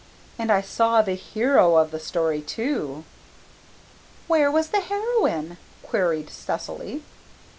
And 0.39 0.51
I 0.51 0.61
saw 0.61 1.03
the 1.03 1.13
hero 1.13 1.75
of 1.75 1.91
the 1.91 1.99
story 1.99 2.41
too." 2.41 3.03
"Where 4.25 4.49
was 4.49 4.69
the 4.69 4.79
heroine?" 4.81 5.57
queried 5.83 6.31
Cecily. 6.31 7.03